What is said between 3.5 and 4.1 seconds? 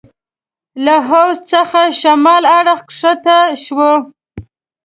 شوو.